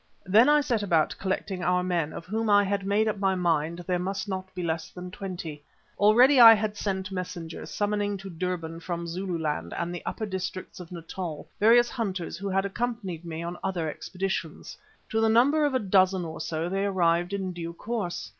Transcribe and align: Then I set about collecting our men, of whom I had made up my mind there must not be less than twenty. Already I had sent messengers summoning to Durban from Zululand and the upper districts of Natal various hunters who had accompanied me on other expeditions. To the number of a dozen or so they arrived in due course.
Then 0.25 0.49
I 0.49 0.61
set 0.61 0.81
about 0.81 1.15
collecting 1.19 1.61
our 1.63 1.83
men, 1.83 2.11
of 2.11 2.25
whom 2.25 2.49
I 2.49 2.63
had 2.63 2.87
made 2.87 3.07
up 3.07 3.19
my 3.19 3.35
mind 3.35 3.83
there 3.85 3.99
must 3.99 4.27
not 4.27 4.51
be 4.55 4.63
less 4.63 4.89
than 4.89 5.11
twenty. 5.11 5.63
Already 5.99 6.39
I 6.39 6.55
had 6.55 6.75
sent 6.75 7.11
messengers 7.11 7.69
summoning 7.69 8.17
to 8.17 8.29
Durban 8.31 8.79
from 8.79 9.05
Zululand 9.05 9.75
and 9.77 9.93
the 9.93 10.03
upper 10.03 10.25
districts 10.25 10.79
of 10.79 10.91
Natal 10.91 11.47
various 11.59 11.91
hunters 11.91 12.35
who 12.35 12.49
had 12.49 12.65
accompanied 12.65 13.23
me 13.23 13.43
on 13.43 13.57
other 13.63 13.87
expeditions. 13.87 14.75
To 15.09 15.21
the 15.21 15.29
number 15.29 15.65
of 15.65 15.75
a 15.75 15.77
dozen 15.79 16.25
or 16.25 16.41
so 16.41 16.67
they 16.67 16.83
arrived 16.83 17.31
in 17.31 17.53
due 17.53 17.73
course. 17.73 18.27